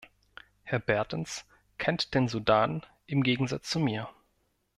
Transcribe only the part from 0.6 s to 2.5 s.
Herr Bertens kennt den